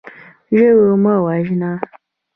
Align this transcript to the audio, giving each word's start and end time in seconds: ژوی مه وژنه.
ژوی 0.55 0.71
مه 1.03 1.15
وژنه. 1.23 1.71